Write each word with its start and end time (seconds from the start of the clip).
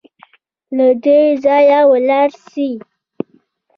له 0.77 0.87
دې 1.03 1.19
ځايه 1.43 1.81
ولاړ 1.91 2.29
سئ 2.49 2.71